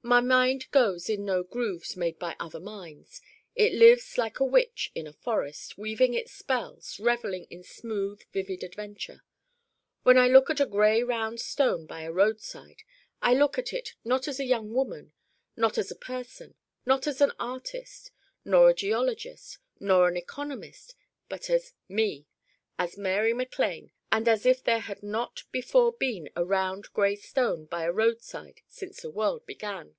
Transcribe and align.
My 0.00 0.20
Mind 0.20 0.70
goes 0.70 1.10
in 1.10 1.24
no 1.26 1.42
grooves 1.42 1.94
made 1.96 2.18
by 2.20 2.34
other 2.40 2.60
minds. 2.60 3.20
It 3.56 3.74
lives 3.74 4.16
like 4.16 4.40
a 4.40 4.44
witch 4.44 4.90
in 4.94 5.06
a 5.06 5.12
forest, 5.12 5.76
weaving 5.76 6.14
its 6.14 6.32
spells, 6.32 6.98
revelling 6.98 7.44
in 7.50 7.62
smooth 7.62 8.22
vivid 8.32 8.62
adventure. 8.62 9.22
When 10.04 10.16
I 10.16 10.28
look 10.28 10.48
at 10.48 10.60
a 10.60 10.66
round 10.66 11.04
gray 11.04 11.36
stone 11.36 11.84
by 11.84 12.02
a 12.02 12.12
roadside 12.12 12.84
I 13.20 13.34
look 13.34 13.58
at 13.58 13.72
it 13.74 13.96
not 14.02 14.28
as 14.28 14.38
a 14.40 14.46
young 14.46 14.72
woman, 14.72 15.12
not 15.56 15.76
as 15.76 15.90
a 15.90 15.96
person, 15.96 16.54
not 16.86 17.06
as 17.06 17.20
an 17.20 17.32
artist, 17.38 18.10
nor 18.46 18.70
a 18.70 18.74
geologist, 18.74 19.58
nor 19.80 20.08
an 20.08 20.16
economist, 20.16 20.94
but 21.28 21.50
as 21.50 21.74
Me 21.88 22.26
as 22.78 22.96
Mary 22.96 23.34
MacLane 23.34 23.90
and 24.10 24.26
as 24.26 24.46
if 24.46 24.64
there 24.64 24.78
had 24.78 25.02
not 25.02 25.42
before 25.52 25.92
been 25.92 26.30
a 26.34 26.42
round 26.42 26.90
gray 26.94 27.14
stone 27.14 27.66
by 27.66 27.82
a 27.84 27.92
roadside 27.92 28.62
since 28.66 29.02
the 29.02 29.10
world 29.10 29.44
began. 29.44 29.94